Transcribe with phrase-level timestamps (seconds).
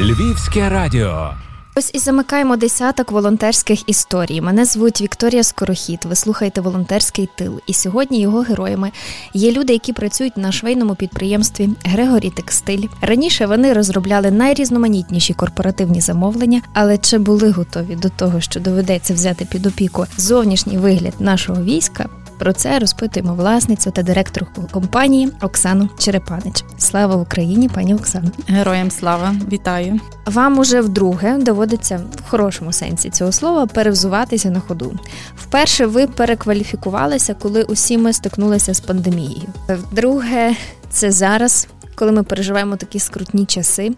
[0.00, 1.30] Львівське радіо.
[1.76, 4.40] Ось і замикаємо десяток волонтерських історій.
[4.40, 6.04] Мене звуть Вікторія Скорохід.
[6.04, 7.60] Ви слухаєте волонтерський тил.
[7.66, 8.92] І сьогодні його героями
[9.34, 12.84] є люди, які працюють на швейному підприємстві Грегорі Текстиль.
[13.00, 19.44] Раніше вони розробляли найрізноманітніші корпоративні замовлення, але чи були готові до того, що доведеться взяти
[19.44, 22.08] під опіку зовнішній вигляд нашого війська?
[22.38, 26.64] Про це розпитуємо власницю та директорку компанії Оксану Черепанич.
[26.78, 28.30] Слава Україні, пані Оксано!
[28.46, 30.00] Героям слава вітаю!
[30.26, 34.98] Вам уже вдруге доводиться в хорошому сенсі цього слова перевзуватися на ходу.
[35.36, 39.48] Вперше ви перекваліфікувалися, коли усі ми стикнулися з пандемією.
[39.68, 40.54] Вдруге,
[40.90, 43.92] це зараз, коли ми переживаємо такі скрутні часи.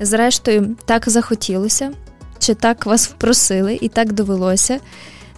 [0.00, 1.90] Зрештою, так захотілося,
[2.38, 4.78] чи так вас впросили, і так довелося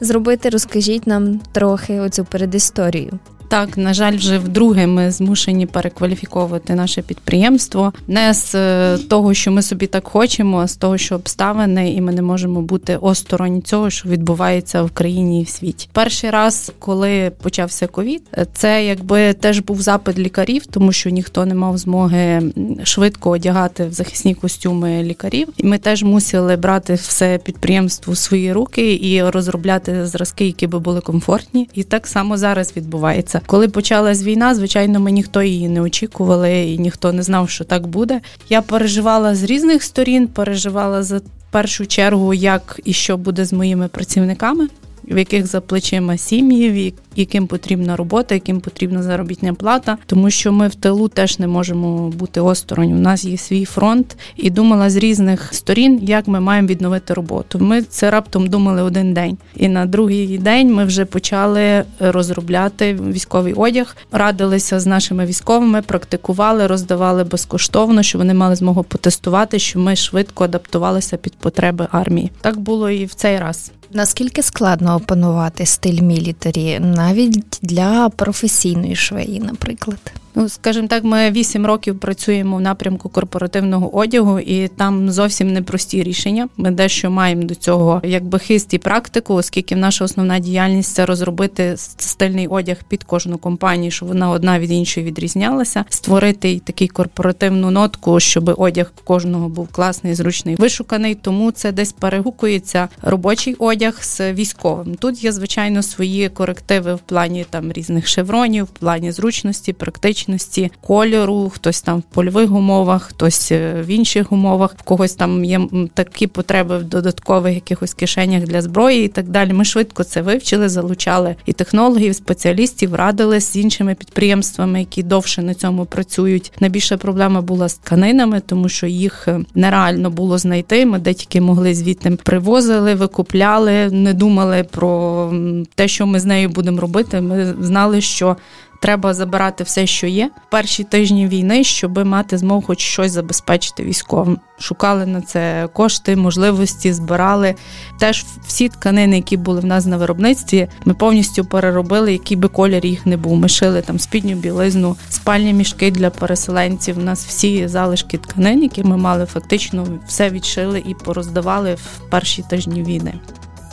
[0.01, 0.49] зробити.
[0.49, 3.19] Розкажіть нам трохи оцю передісторію.
[3.53, 9.51] Так, на жаль, вже вдруге ми змушені перекваліфіковувати наше підприємство не з е, того, що
[9.53, 13.63] ми собі так хочемо, а з того, що обставини, і ми не можемо бути осторонь
[13.63, 15.89] цього, що відбувається в країні і в світі.
[15.93, 21.55] Перший раз, коли почався ковід, це якби теж був запит лікарів, тому що ніхто не
[21.55, 22.43] мав змоги
[22.85, 25.49] швидко одягати в захисні костюми лікарів.
[25.57, 30.79] І ми теж мусили брати все підприємство в свої руки і розробляти зразки, які би
[30.79, 31.69] були комфортні.
[31.75, 33.42] І так само зараз відбувається.
[33.47, 37.87] Коли почалась війна, звичайно, ми ніхто її не очікували, і ніхто не знав, що так
[37.87, 38.21] буде.
[38.49, 43.89] Я переживала з різних сторін, переживала за першу чергу, як і що буде з моїми
[43.89, 44.69] працівниками.
[45.09, 50.69] В яких за плечима сім'ї, яким потрібна робота, яким потрібна заробітня плата, тому що ми
[50.69, 52.93] в тилу теж не можемо бути осторонь.
[52.93, 57.59] У нас є свій фронт, і думала з різних сторін, як ми маємо відновити роботу.
[57.59, 63.53] Ми це раптом думали один день, і на другий день ми вже почали розробляти військовий
[63.53, 69.97] одяг, радилися з нашими військовими, практикували, роздавали безкоштовно, щоб вони мали змогу потестувати, що ми
[69.97, 72.31] швидко адаптувалися під потреби армії.
[72.41, 73.73] Так було і в цей раз.
[73.95, 80.13] Наскільки складно опанувати стиль мілітарі навіть для професійної швеї, наприклад?
[80.35, 86.03] Ну, скажімо так, ми вісім років працюємо в напрямку корпоративного одягу, і там зовсім непрості
[86.03, 86.49] рішення.
[86.57, 91.75] Ми дещо маємо до цього якби хист і практику, оскільки наша основна діяльність це розробити
[91.77, 98.21] стильний одяг під кожну компанію, щоб вона одна від іншої відрізнялася, створити такий корпоративну нотку,
[98.21, 101.15] щоб одяг кожного був класний, зручний, вишуканий.
[101.15, 104.95] Тому це десь перегукується робочий одяг з військовим.
[104.95, 110.71] Тут є звичайно свої корективи в плані там різних шевронів, в плані зручності, практичності еластичності
[110.81, 115.61] кольору, хтось там в польових умовах, хтось е, в інших умовах, в когось там є
[115.95, 119.53] такі потреби в додаткових якихось кишенях для зброї і так далі.
[119.53, 125.55] Ми швидко це вивчили, залучали і технологів, спеціалістів, радили з іншими підприємствами, які довше на
[125.55, 126.53] цьому працюють.
[126.61, 130.87] Найбільша проблема була з тканинами, тому що їх е, нереально було знайти.
[130.87, 135.33] Ми де тільки могли звідти привозили, викупляли, не думали про
[135.75, 137.21] те, що ми з нею будемо робити.
[137.21, 138.37] Ми знали, що
[138.83, 140.31] треба забирати все, що є.
[140.51, 144.39] Перші тижні війни, щоб мати змогу хоч щось забезпечити військовим.
[144.59, 147.55] Шукали на це кошти, можливості, збирали.
[147.99, 152.87] Теж всі тканини, які були в нас на виробництві, ми повністю переробили, який би колір
[152.87, 153.37] їх не був.
[153.37, 156.99] Ми шили там спідню білизну, спальні мішки для переселенців.
[156.99, 162.43] У нас всі залишки тканин, які ми мали, фактично все відшили і пороздавали в перші
[162.43, 163.15] тижні війни.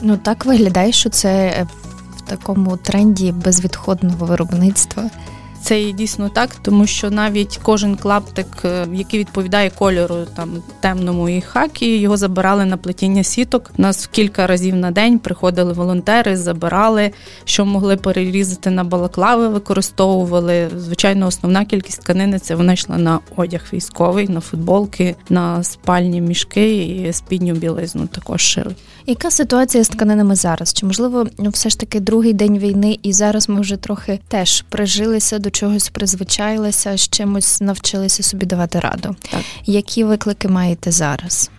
[0.01, 1.65] Ну так виглядає, що це
[2.29, 5.09] такому тренді безвідходного виробництва.
[5.61, 11.29] Це є дійсно так, тому що навіть кожен клаптик, е, який відповідає кольору там темному
[11.29, 13.71] і хакі, його забирали на плетіння сіток.
[13.77, 17.11] У нас кілька разів на день приходили волонтери, забирали,
[17.45, 20.69] що могли перерізати на балаклави, використовували.
[20.77, 26.77] Звичайно, основна кількість тканини це вона йшла на одяг військовий, на футболки, на спальні мішки
[26.85, 28.75] і спідню білизну також шили.
[29.09, 30.73] Яка ситуація з тканинами зараз?
[30.73, 34.61] Чи можливо ну, все ж таки другий день війни, і зараз ми вже трохи теж
[34.69, 39.15] прижилися до чогось, призвичайлися, з чимось навчилися собі давати раду?
[39.31, 39.41] Так.
[39.65, 41.51] Які виклики маєте зараз?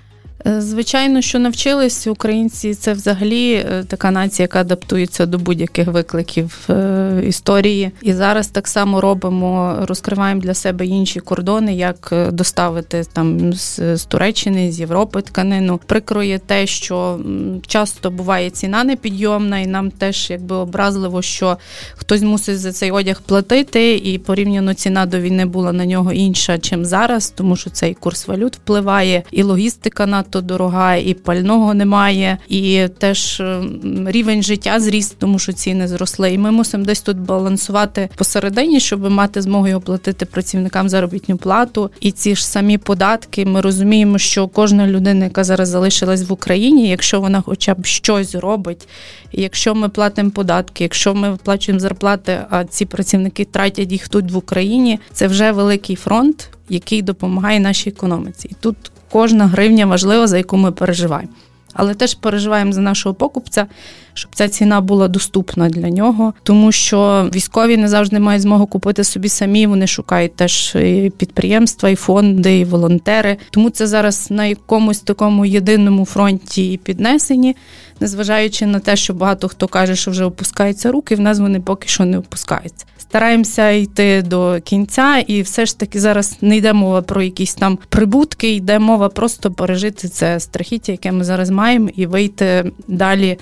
[0.47, 6.59] Е, звичайно, що навчились українці, це взагалі е, така нація, яка адаптується до будь-яких викликів
[6.71, 7.91] е, історії.
[8.03, 14.73] І зараз так само робимо, розкриваємо для себе інші кордони, як доставити там з, Туреччини,
[14.73, 15.81] з Європи тканину.
[15.87, 17.21] Прикроє те, що
[17.67, 21.57] часто буває ціна непідйомна, і нам теж якби образливо, що
[21.95, 26.59] хтось мусить за цей одяг платити, і порівняно ціна до війни була на нього інша,
[26.59, 31.75] чим зараз, тому що цей курс валют впливає, і логістика на надто дорога, і пального
[31.75, 33.43] немає, і теж
[34.07, 36.33] рівень життя зріс, тому що ціни зросли.
[36.33, 41.91] І ми мусимо десь тут балансувати посередині, щоб мати змогу оплатити працівникам заробітну плату.
[42.01, 43.45] І ці ж самі податки.
[43.45, 48.35] Ми розуміємо, що кожна людина, яка зараз залишилась в Україні, якщо вона хоча б щось
[48.35, 48.89] робить,
[49.33, 54.37] якщо ми платимо податки, якщо ми виплачуємо зарплати, а ці працівники тратять їх тут в
[54.37, 58.49] Україні, це вже великий фронт, який допомагає нашій економіці.
[58.51, 58.77] І тут
[59.11, 61.33] кожна гривня важлива, за яку ми переживаємо.
[61.73, 63.67] Але теж переживаємо за нашого покупця,
[64.21, 69.05] щоб ця ціна була доступна для нього, тому що військові не завжди мають змогу купити
[69.05, 69.67] собі самі.
[69.67, 73.37] Вони шукають теж і підприємства, і фонди, і волонтери.
[73.51, 77.57] Тому це зараз на якомусь такому єдиному фронті і піднесені,
[78.01, 81.15] незважаючи на те, що багато хто каже, що вже опускаються руки.
[81.15, 86.01] В нас вони поки що не опускаються стараємося йти до кінця, і все ж таки
[86.01, 91.13] зараз не йде мова про якісь там прибутки, йде мова просто пережити це страхіття, яке
[91.13, 93.39] ми зараз маємо, і вийти далі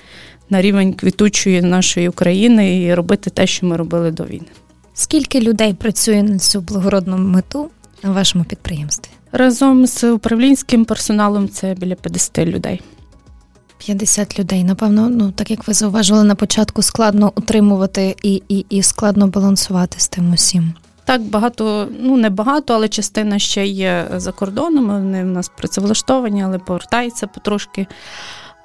[0.49, 4.47] на рівень квітучої нашої України і робити те, що ми робили до війни.
[4.93, 7.69] Скільки людей працює на цю благородну мету
[8.03, 9.11] на вашому підприємстві?
[9.31, 12.81] Разом з управлінським персоналом це біля 50 людей.
[13.77, 14.63] 50 людей.
[14.63, 19.99] Напевно, ну так як ви зауважили на початку, складно утримувати і, і, і складно балансувати
[19.99, 20.73] з тим усім.
[21.05, 24.87] Так, багато, ну не багато, але частина ще є за кордоном.
[24.87, 27.87] Вони в нас працевлаштовані, але повертаються потрошки.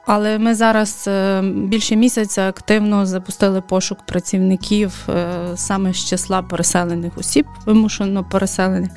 [0.06, 7.18] Але ми зараз е, більше місяця активно запустили пошук працівників е, саме з числа переселених
[7.18, 8.90] осіб, вимушено переселених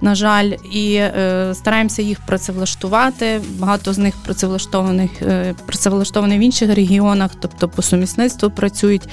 [0.00, 3.40] на жаль, і е, стараємося їх працевлаштувати.
[3.58, 9.08] Багато з них працевлаштованих е, працевлаштовані в інших регіонах, тобто по сумісництву працюють,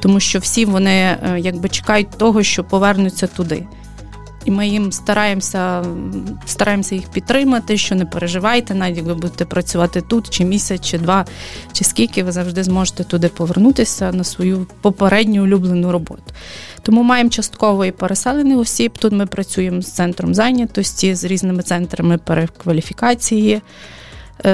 [0.00, 3.66] тому що всі вони е, якби чекають того, що повернуться туди.
[4.44, 5.84] І ми їм стараємося
[6.46, 11.26] стараємося їх підтримати, що не переживайте, навіть якби будете працювати тут, чи місяць, чи два,
[11.72, 16.22] чи скільки ви завжди зможете туди повернутися на свою попередню улюблену роботу.
[16.82, 18.98] Тому маємо частково і переселених осіб.
[18.98, 23.62] Тут ми працюємо з центром зайнятості, з різними центрами перекваліфікації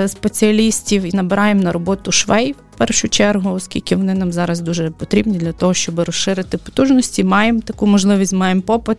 [0.06, 5.38] спеціалістів і набираємо на роботу швей в першу чергу, оскільки вони нам зараз дуже потрібні
[5.38, 7.25] для того, щоб розширити потужності.
[7.25, 8.99] Маємо таку можливість, маємо попит,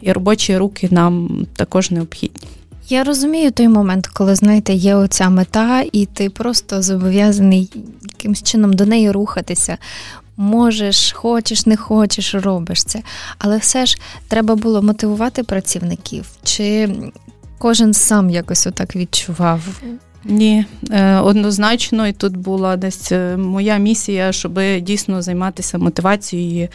[0.00, 2.48] і робочі руки нам також необхідні.
[2.88, 7.70] Я розумію той момент, коли знаєте, є оця мета, і ти просто зобов'язаний
[8.02, 9.78] якимось чином до неї рухатися
[10.38, 13.02] можеш, хочеш, не хочеш, робиш це.
[13.38, 13.98] Але все ж
[14.28, 16.88] треба було мотивувати працівників, чи
[17.58, 19.60] кожен сам якось отак відчував.
[20.24, 26.68] Ні, е, однозначно, і тут була десь е, моя місія, щоб дійсно займатися мотивацією,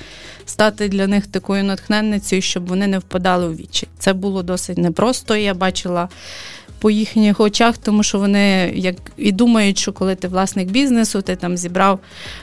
[0.45, 3.87] стати для них такою натхненницею, щоб вони не впадали у вічі.
[3.99, 5.35] Це було досить непросто.
[5.35, 6.09] Я бачила
[6.83, 11.35] по їхніх очах, тому що вони як і думають, що коли ти власник бізнесу, ти
[11.35, 12.00] там зібрав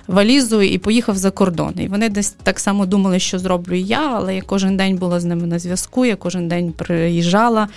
[0.06, 1.74] валізу і поїхав за кордон.
[1.78, 5.24] І вони десь так само думали, що зроблю я, але я кожен день була з
[5.24, 6.06] ними на зв'язку.
[6.06, 7.68] Я кожен день приїжджала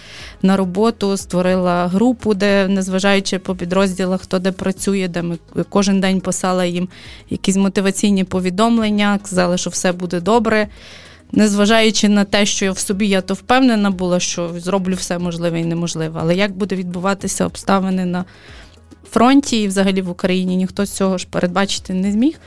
[0.41, 5.37] на роботу, створила групу, де, незважаючи по підрозділах, хто де працює, де ми
[5.69, 6.87] кожен день писала їм
[7.29, 10.67] якісь мотиваційні повідомлення, казали, що все буде добре
[11.33, 15.59] незважаючи на те, що я в собі я то впевнена була, що зроблю все можливе
[15.59, 16.19] і неможливе.
[16.23, 18.25] Але як буде відбуватися обставини на
[19.11, 22.39] фронті і взагалі в Україні, ніхто цього ж передбачити не зміг.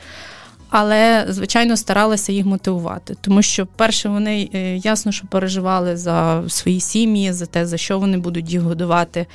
[0.69, 6.79] Але, звичайно, старалася їх мотивувати, тому що, перше, вони е, ясно, що переживали за свої
[6.79, 9.25] сім'ї, за те, за що вони будуть їх годувати.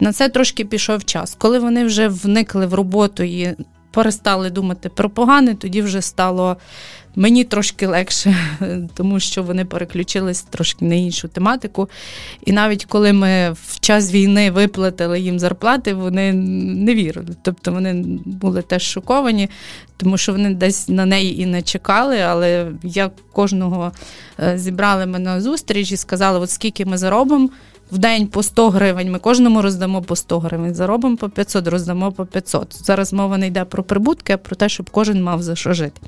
[0.00, 1.34] На це трошки пішов час.
[1.38, 3.56] Коли вони вже вникли в роботу і
[3.90, 6.56] перестали думати про погане, тоді вже стало
[7.18, 8.36] Мені трошки легше,
[8.94, 11.88] тому що вони переключились трошки на іншу тематику.
[12.44, 17.28] І навіть коли ми в час війни виплатили їм зарплати, вони не вірили.
[17.42, 19.48] Тобто вони були теж шоковані,
[19.96, 22.20] тому що вони десь на неї і не чекали.
[22.20, 23.92] Але я кожного
[24.40, 27.50] е, зібрали мене на зустріч і сказали, от скільки ми заробимо.
[27.90, 32.12] В день по 100 гривень ми кожному роздамо по 100 гривень, заробимо по 500, роздамо
[32.12, 32.84] по 500.
[32.84, 36.00] Зараз мова не йде про прибутки, а про те, щоб кожен мав за що жити.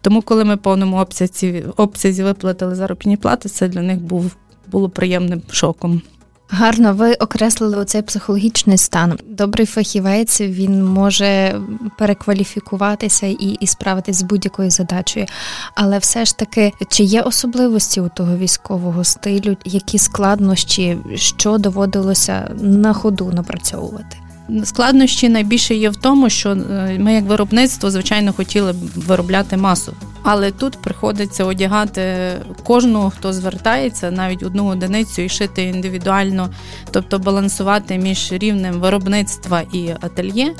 [0.00, 4.36] Тому, коли ми повному обсязі обсязі виплатили заробітні плати, це для них був
[4.66, 6.02] було приємним шоком.
[6.52, 9.18] Гарно, ви окреслили оцей психологічний стан.
[9.26, 11.60] Добрий фахівець він може
[11.98, 15.26] перекваліфікуватися і і справитись з будь-якою задачею.
[15.74, 22.50] Але все ж таки, чи є особливості у того військового стилю, які складнощі, що доводилося
[22.60, 24.16] на ходу напрацьовувати?
[24.64, 29.92] Складнощі найбільше є в тому, що е, ми, як виробництво, звичайно, хотіли б виробляти масу.
[30.22, 32.32] Але тут приходиться одягати
[32.64, 36.50] кожного, хто звертається, навіть одну одиницю і шити індивідуально,
[36.90, 40.54] тобто балансувати між рівнем виробництва і ательє.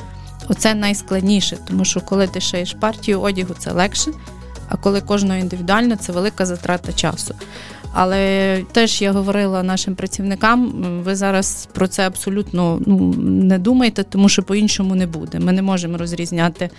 [0.49, 4.11] Оце найскладніше, тому що коли ти шиєш партію одягу, це легше,
[4.69, 7.35] а коли кожного індивідуально, це велика затрата часу.
[7.93, 10.73] Але теж я говорила нашим працівникам,
[11.05, 15.39] ви зараз про це абсолютно ну, не думайте, тому що по-іншому не буде.
[15.39, 16.71] Ми не можемо розрізняти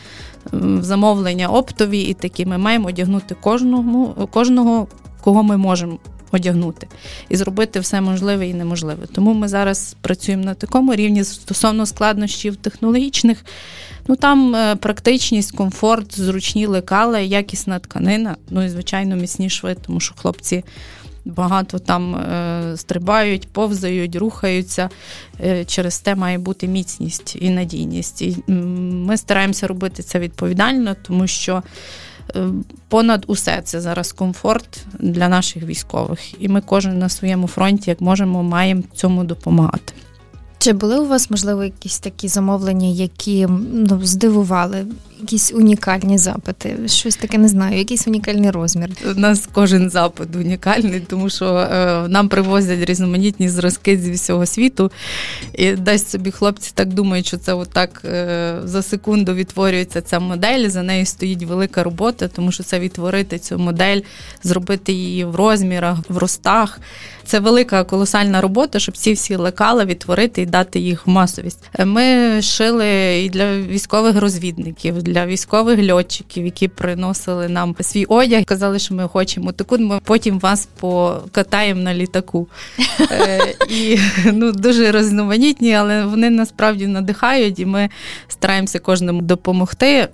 [0.79, 2.45] замовлення оптові і такі.
[2.45, 4.87] Ми маємо одягнути кожного, кожного,
[5.21, 5.99] кого ми можемо.
[6.33, 6.87] Одягнути
[7.29, 9.05] і зробити все можливе і неможливе.
[9.13, 13.45] Тому ми зараз працюємо на такому рівні стосовно складнощів технологічних.
[14.07, 18.35] Ну там е, практичність, комфорт, зручні лекали, якісна тканина.
[18.49, 20.63] Ну і звичайно, міцні шви, тому що хлопці
[21.25, 24.89] багато там е, стрибають, повзають, рухаються.
[25.43, 28.21] Е, через те має бути міцність і надійність.
[28.21, 31.63] І Ми стараємося робити це відповідально, тому що.
[32.35, 32.47] Е,
[32.87, 38.01] понад усе це зараз комфорт для наших військових, і ми кожен на своєму фронті, як
[38.01, 39.93] можемо, маємо цьому допомагати.
[40.57, 44.85] Чи були у вас можливо якісь такі замовлення, які ну здивували
[45.21, 46.77] якісь унікальні запити.
[46.85, 48.89] Щось таке не знаю, якийсь унікальний розмір.
[49.17, 54.91] У нас кожен запит унікальний, тому що е, нам привозять різноманітні зразки зі всього світу,
[55.53, 60.69] і десь собі хлопці так думають, що це отак е, за секунду відтворюється ця модель.
[60.69, 64.01] За нею стоїть велика робота, тому що це відтворити цю модель,
[64.43, 66.79] зробити її в розмірах, в ростах.
[67.25, 71.69] Це велика колосальна робота, щоб ці всі лекала відтворити і дати їх масовість.
[71.85, 78.79] Ми шили і для військових розвідників для військових льотчиків, які приносили нам свій одяг, казали,
[78.79, 79.77] що ми хочемо таку.
[79.77, 82.47] Ми потім вас покатаємо на літаку.
[83.11, 83.99] Е, і
[84.33, 87.89] ну дуже різноманітні, але вони насправді надихають, і ми
[88.27, 89.87] стараємося кожному допомогти.
[89.87, 90.07] Е,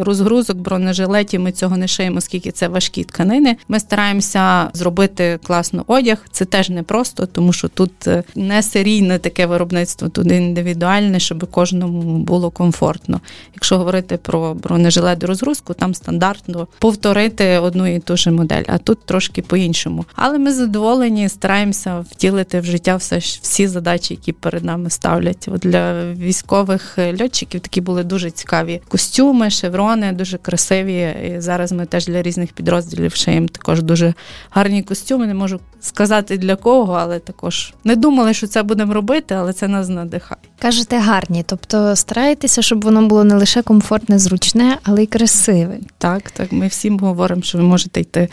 [0.00, 3.56] розгрузок бронежилетів ми цього не шиємо, оскільки це важкі тканини.
[3.68, 6.18] Ми стараємося зробити класно одяг.
[6.30, 11.50] Це теж не просто, тому що тут е, не серійне таке виробництво, тут індивідуальне, щоб
[11.50, 13.20] кожному було комфортно.
[13.54, 18.78] Якщо говорити про про бронежилет розгрузку, там стандартно повторити одну і ту ж модель, а
[18.78, 20.04] тут трошки по-іншому.
[20.14, 25.48] Але ми задоволені, стараємося втілити в життя все всі задачі, які перед нами ставлять.
[25.48, 31.14] От Для військових льотчиків такі були дуже цікаві костюми, шеврони, дуже красиві.
[31.36, 34.14] І Зараз ми теж для різних підрозділів шиємо також дуже
[34.50, 35.26] гарні костюми.
[35.26, 39.68] Не можу сказати для кого, але також не думали, що це будемо робити, але це
[39.68, 40.40] нас надихає.
[40.62, 45.78] Кажете, гарні, тобто стараєтеся, щоб воно було не лише комфортне, зручне, але й красиве.
[45.98, 46.52] Так, так.
[46.52, 48.28] Ми всім говоримо, що ви можете йти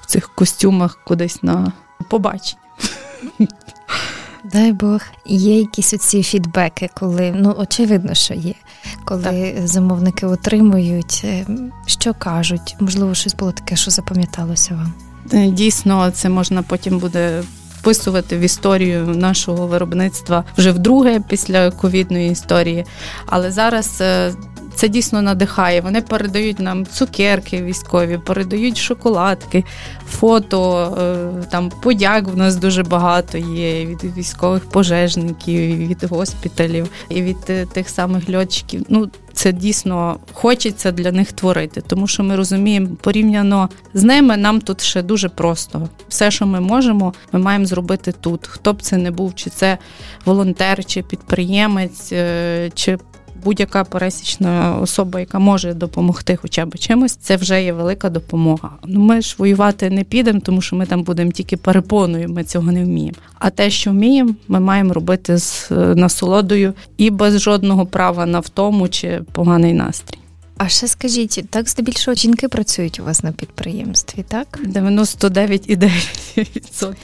[0.00, 1.72] в цих костюмах кудись на
[2.10, 2.60] побачення.
[4.52, 8.54] Дай Бог, є якісь оці фідбеки, коли ну очевидно, що є,
[9.04, 9.68] коли так.
[9.68, 11.46] замовники отримують, е,
[11.86, 14.92] що кажуть, можливо, щось було таке, що запам'яталося вам.
[15.32, 17.42] Е, дійсно, це можна потім буде
[17.80, 22.84] вписувати в історію нашого виробництва вже вдруге після ковідної історії.
[23.26, 24.32] Але зараз е,
[24.78, 25.80] це дійсно надихає.
[25.80, 29.64] Вони передають нам цукерки військові, передають шоколадки,
[30.10, 37.22] фото, е, там подяк в нас дуже багато є від військових пожежників, від госпіталів і
[37.22, 38.84] від е, тих самих льотчиків.
[38.88, 39.08] Ну
[39.38, 44.80] це дійсно хочеться для них творити, тому що ми розуміємо, порівняно з ними нам тут
[44.80, 45.88] ще дуже просто.
[46.08, 48.46] Все, що ми можемо, ми маємо зробити тут.
[48.46, 49.78] Хто б це не був, чи це
[50.24, 52.98] волонтер, чи підприємець, е, чи
[53.44, 58.70] будь-яка пересічна особа, яка може допомогти хоча б чимось, це вже є велика допомога.
[58.86, 62.72] Ну ми ж воювати не підемо, тому що ми там будемо тільки перепоною, ми цього
[62.72, 63.16] не вміємо.
[63.38, 68.40] А те, що вміємо, ми маємо робити з е, насолодою і без жодного права на
[68.40, 70.17] втому чи поганий настрій.
[70.58, 74.60] А ще скажіть, так здебільшого жінки працюють у вас на підприємстві, так?
[74.64, 76.94] 99,9%.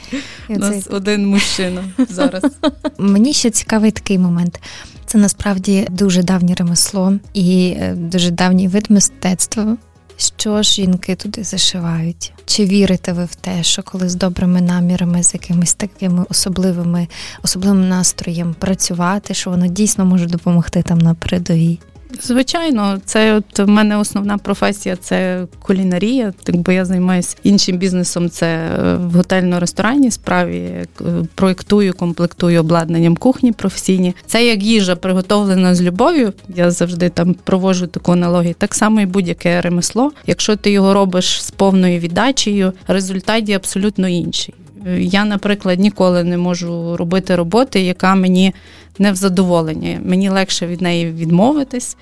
[0.49, 2.43] У нас один мужчина зараз.
[2.99, 4.61] Мені ще цікавий такий момент.
[5.07, 9.77] Це насправді дуже давнє ремесло і е, дуже давній вид мистецтва.
[10.17, 12.33] Що ж жінки туди зашивають?
[12.47, 17.09] Чи вірите ви в те, що коли з добрими намірами, з якимись такими особливими
[17.43, 21.81] особливим настроєм працювати, що воно дійсно може допомогти там на передовій?
[22.23, 26.33] Звичайно, це от в мене основна професія це кулінарія.
[26.42, 28.30] Так бо я займаюся іншим бізнесом.
[28.30, 30.56] Це е, в готельно-ресторанній справі.
[30.56, 30.87] Е,
[31.35, 34.14] проєктую, комплектую обладнанням кухні професійні.
[34.26, 36.33] Це як їжа приготовлена з любов'ю.
[36.49, 38.54] Я завжди там проводжу таку аналогію.
[38.59, 40.12] Так само і будь-яке ремесло.
[40.26, 44.54] Якщо ти його робиш з повною віддачею, результат є абсолютно інший.
[44.99, 48.54] Я, наприклад, ніколи не можу робити роботи, яка мені
[48.99, 50.01] не в задоволенні.
[50.05, 51.97] Мені легше від неї відмовитись,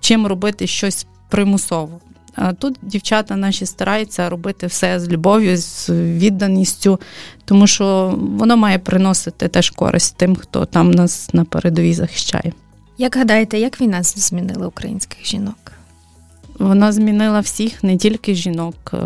[0.00, 2.00] чим робити щось примусово.
[2.34, 7.00] А тут дівчата наші стараються робити все з любов'ю, з відданістю,
[7.44, 12.52] тому що воно має приносити теж користь тим, хто там нас на передовій захищає.
[12.98, 15.72] Як гадаєте, як війна змінила українських жінок?
[16.58, 18.96] Вона змінила всіх, не тільки жінок, е,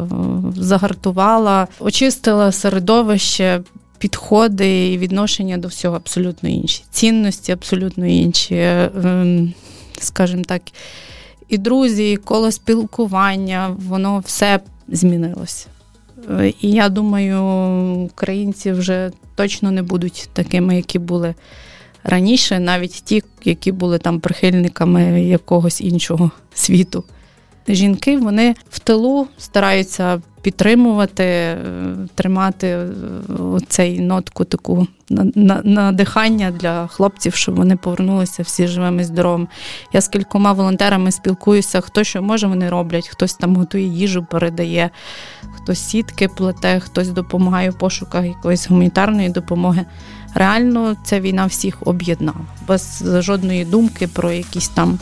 [0.57, 3.61] загартувала, очистила середовище,
[3.99, 6.85] підходи і відношення до всього абсолютно інші.
[6.91, 9.55] Цінності абсолютно інші, ем,
[9.99, 10.63] скажімо так,
[11.49, 15.67] і друзі, і коло спілкування, воно все змінилося.
[16.31, 17.43] Е, і я думаю,
[18.13, 21.35] українці вже точно не будуть такими, які були
[22.05, 27.05] раніше, навіть ті, які були там прихильниками якогось іншого світу.
[27.69, 31.59] Жінки вони в тилу стараються підтримувати, е,
[32.15, 32.89] тримати е,
[33.69, 34.87] цей нотку таку
[35.65, 39.47] надихання для хлопців, щоб вони повернулися всі живими і здоровими.
[39.93, 44.91] Я з кількома волонтерами спілкуюся, хто що може, вони роблять, хтось там готує їжу, передає,
[45.57, 49.85] хтось сітки плете, хтось допомагає в пошуках якоїсь гуманітарної допомоги.
[50.35, 54.99] Реально, ця війна всіх об'єднала без жодної думки про якісь там.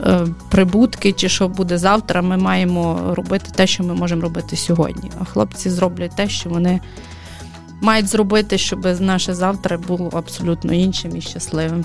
[0.00, 5.10] Е, прибутки чи що буде завтра, ми маємо робити те, що ми можемо робити сьогодні.
[5.20, 6.80] А хлопці зроблять те, що вони
[7.80, 11.84] мають зробити, щоб наше завтра було абсолютно іншим і щасливим.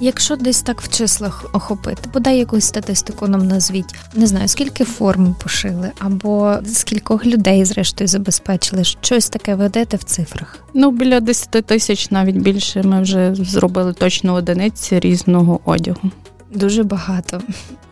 [0.00, 5.36] Якщо десь так в числах охопити, бодай якусь статистику нам назвіть, не знаю, скільки форм
[5.42, 10.58] пошили, або скількох людей, зрештою, забезпечили, щось таке ведете в цифрах?
[10.74, 16.10] Ну, біля 10 тисяч, навіть більше, ми вже зробили точно одиниці різного одягу.
[16.54, 17.40] Дуже багато.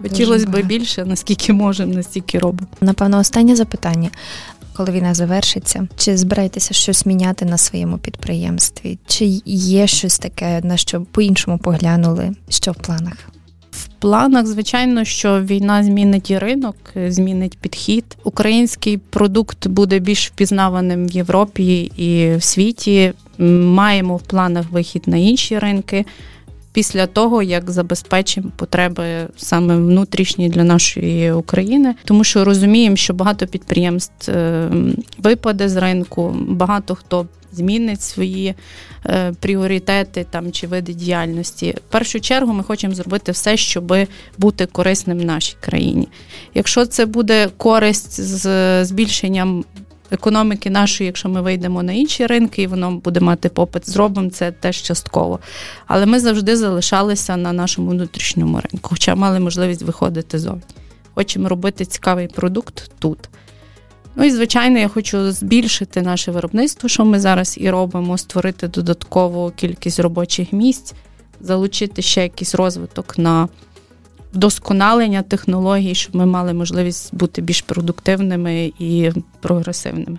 [0.02, 2.68] Хотілося б більше, наскільки можемо, настільки робимо.
[2.80, 4.11] Напевно, останнє запитання.
[4.76, 8.99] Коли війна завершиться, чи збираєтеся щось міняти на своєму підприємстві?
[9.06, 12.32] Чи є щось таке, на що по-іншому поглянули?
[12.49, 13.16] Що в планах?
[13.70, 16.76] В планах, звичайно, що війна змінить і ринок,
[17.08, 18.04] змінить підхід.
[18.25, 23.12] Український продукт буде більш впізнаваним в Європі і в світі.
[23.38, 26.04] Маємо в планах вихід на інші ринки
[26.75, 29.04] після того, як забезпечимо потреби
[29.37, 34.71] саме внутрішні для нашої України, тому що розуміємо, що багато підприємств е,
[35.19, 37.26] випаде з ринку, багато хто.
[37.52, 38.54] Змінить свої
[39.07, 41.75] е, пріоритети там чи види діяльності.
[41.89, 43.95] В першу чергу ми хочемо зробити все, щоб
[44.39, 46.08] бути корисним нашій країні.
[46.54, 49.65] Якщо це буде користь з збільшенням
[50.15, 54.53] економіки нашої, якщо ми вийдемо на інші ринки, і воно буде мати попит, зробимо це
[54.53, 55.41] теж частково.
[55.87, 60.63] Але ми завжди залишалися на нашому внутрішньому ринку, хоча мали можливість виходити зовні.
[61.15, 63.19] Хочемо робити цікавий продукт тут.
[64.17, 69.53] Ну і, звичайно, я хочу збільшити наше виробництво, що ми зараз і робимо, створити додаткову
[69.57, 70.95] кількість робочих місць,
[71.41, 73.49] залучити ще якийсь розвиток на
[74.34, 80.18] вдосконалення технологій, щоб ми мали можливість бути більш продуктивними і прогресивними.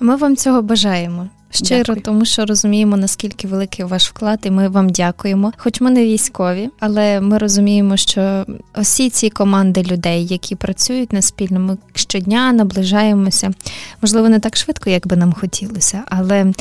[0.00, 1.28] Ми вам цього бажаємо.
[1.50, 2.00] Щиро, Дякую.
[2.00, 5.52] тому що розуміємо, наскільки великий ваш вклад, і ми вам дякуємо.
[5.56, 8.46] Хоч ми не військові, але ми розуміємо, що
[8.80, 13.50] усі ці команди людей, які працюють на спільному щодня, наближаємося.
[14.02, 16.52] Можливо, не так швидко, як би нам хотілося, але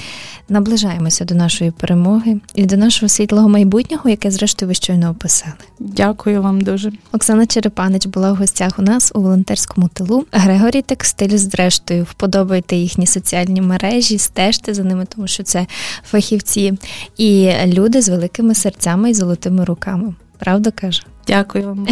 [0.50, 5.54] наближаємося до нашої перемоги і до нашого світлого майбутнього, яке, зрештою, ви щойно описали.
[5.80, 6.92] Дякую вам дуже.
[7.12, 10.26] Оксана Черепанич була в гостях у нас у волонтерському тилу.
[10.32, 15.68] Грегорій Текстиль, зрештою, вподобайте їхні соціальні мережі, стежте за ними, тому що це
[16.04, 16.74] фахівці
[17.18, 20.14] і люди з великими серцями і золотими руками.
[20.40, 21.04] Правда каже?
[21.28, 21.88] Дякую вам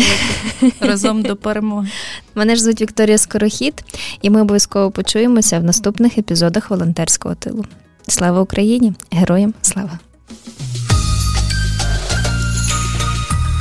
[0.79, 1.89] разом до перемоги.
[2.35, 3.83] Мене ж звуть Вікторія Скорохід,
[4.21, 7.65] і ми обов'язково почуємося в наступних епізодах волонтерського тилу.
[8.07, 8.93] Слава Україні!
[9.11, 9.99] Героям слава!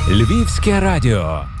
[0.09, 1.56] Львівське радіо.